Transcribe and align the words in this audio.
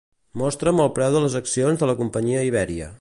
Mostra'm 0.41 0.81
el 0.85 0.89
preu 0.95 1.17
de 1.17 1.21
les 1.25 1.35
accions 1.41 1.83
de 1.85 1.91
la 1.91 1.97
companyia 2.01 2.43
Iberia. 2.49 2.91